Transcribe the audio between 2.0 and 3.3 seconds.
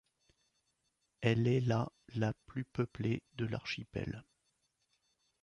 la plus peuplée